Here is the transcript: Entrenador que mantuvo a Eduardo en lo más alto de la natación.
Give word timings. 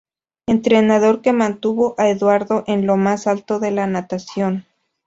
Entrenador 0.47 1.21
que 1.21 1.31
mantuvo 1.31 1.93
a 1.99 2.09
Eduardo 2.09 2.63
en 2.65 2.87
lo 2.87 2.97
más 2.97 3.27
alto 3.27 3.59
de 3.59 3.69
la 3.69 3.85
natación. 3.85 4.65